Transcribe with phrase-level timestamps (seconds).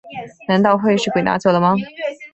[0.47, 1.75] 难道会是鬼拿走了吗